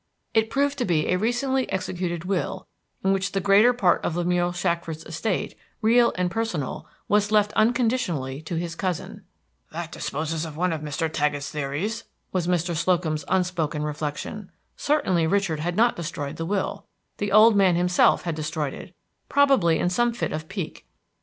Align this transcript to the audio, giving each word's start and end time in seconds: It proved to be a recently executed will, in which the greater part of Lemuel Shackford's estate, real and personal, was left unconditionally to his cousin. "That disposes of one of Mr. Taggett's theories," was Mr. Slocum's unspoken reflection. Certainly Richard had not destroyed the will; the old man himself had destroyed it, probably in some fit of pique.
It 0.33 0.49
proved 0.49 0.79
to 0.79 0.85
be 0.85 1.09
a 1.09 1.15
recently 1.17 1.69
executed 1.71 2.25
will, 2.25 2.65
in 3.03 3.13
which 3.13 3.33
the 3.33 3.39
greater 3.39 3.71
part 3.71 4.03
of 4.03 4.15
Lemuel 4.15 4.51
Shackford's 4.51 5.03
estate, 5.05 5.55
real 5.79 6.11
and 6.15 6.31
personal, 6.31 6.87
was 7.07 7.31
left 7.31 7.53
unconditionally 7.53 8.41
to 8.41 8.55
his 8.55 8.73
cousin. 8.73 9.25
"That 9.71 9.91
disposes 9.91 10.43
of 10.43 10.57
one 10.57 10.73
of 10.73 10.81
Mr. 10.81 11.07
Taggett's 11.07 11.51
theories," 11.51 12.05
was 12.31 12.47
Mr. 12.47 12.75
Slocum's 12.75 13.23
unspoken 13.27 13.83
reflection. 13.83 14.51
Certainly 14.75 15.27
Richard 15.27 15.59
had 15.59 15.75
not 15.77 15.95
destroyed 15.95 16.37
the 16.37 16.47
will; 16.47 16.87
the 17.17 17.31
old 17.31 17.55
man 17.55 17.75
himself 17.75 18.23
had 18.23 18.33
destroyed 18.33 18.73
it, 18.73 18.95
probably 19.29 19.77
in 19.77 19.91
some 19.91 20.13
fit 20.15 20.31
of 20.31 20.49
pique. 20.49 20.87